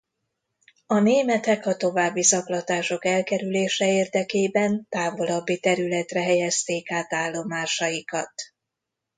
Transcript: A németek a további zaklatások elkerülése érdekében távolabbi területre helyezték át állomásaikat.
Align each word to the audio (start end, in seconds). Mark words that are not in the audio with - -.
A 0.87 0.99
németek 0.99 1.65
a 1.65 1.75
további 1.75 2.21
zaklatások 2.21 3.05
elkerülése 3.05 3.87
érdekében 3.87 4.85
távolabbi 4.89 5.59
területre 5.59 6.21
helyezték 6.21 6.91
át 6.91 7.13
állomásaikat. 7.13 8.33